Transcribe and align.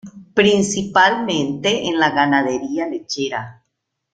Principalmente 0.33 1.85
en 1.87 1.99
la 1.99 2.09
ganadería 2.09 2.87
lechera. 2.87 3.63